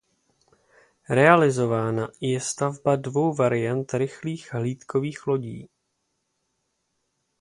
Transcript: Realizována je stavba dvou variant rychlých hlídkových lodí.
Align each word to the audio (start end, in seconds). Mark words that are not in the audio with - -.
Realizována 1.09 2.07
je 2.21 2.39
stavba 2.39 2.95
dvou 2.95 3.33
variant 3.35 3.93
rychlých 3.93 4.53
hlídkových 4.53 5.27
lodí. 5.27 5.69